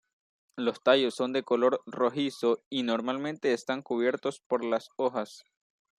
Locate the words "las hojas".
4.65-5.43